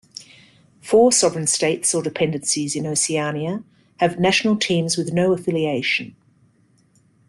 Four 0.81 1.11
sovereign 1.11 1.45
states 1.45 1.93
or 1.93 2.01
dependencies 2.01 2.75
in 2.75 2.87
Oceania 2.87 3.63
have 3.97 4.17
national 4.19 4.55
teams 4.57 4.97
with 4.97 5.13
no 5.13 5.31
affiliation. 5.31 6.15